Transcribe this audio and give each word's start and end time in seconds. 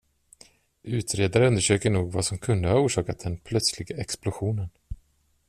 Utredare 0.83 1.47
undersöker 1.47 1.89
nog 1.89 2.11
vad 2.11 2.25
som 2.25 2.37
kunde 2.37 2.67
ha 2.69 2.79
orsakat 2.79 3.19
den 3.19 3.37
plötsliga 3.37 3.97
explosionen. 3.97 4.69